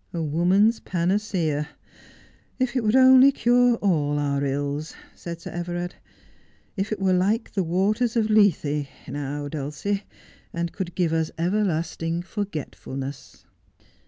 [0.14, 1.70] 'A woman's panacea.
[2.56, 5.96] If it would only cure all our ills!' said Sir Everard.'
[6.76, 10.04] If it were like the water of Lethe, now, Dulcie,
[10.52, 13.44] and could give us everlasting forgetfulness